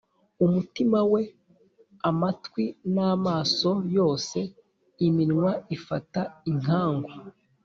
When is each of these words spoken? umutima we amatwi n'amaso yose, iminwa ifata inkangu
umutima 0.45 0.99
we 1.13 1.21
amatwi 2.09 2.63
n'amaso 2.93 3.71
yose, 3.97 4.39
iminwa 5.07 5.51
ifata 5.75 6.21
inkangu 6.49 7.11